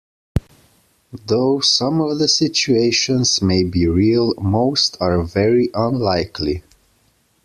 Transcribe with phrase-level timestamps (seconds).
[1.27, 6.63] Though some of the situations may be real, most are very unlikely.